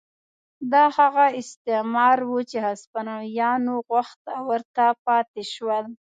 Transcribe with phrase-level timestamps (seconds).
[0.71, 5.85] دا هغه استعمار و چې هسپانویانو غوښت او ورته پاتې شول.